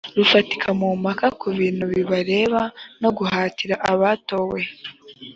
[0.17, 2.61] rufatika mu mpaka ku bintu bibareba
[3.01, 4.59] no guhatira abatowe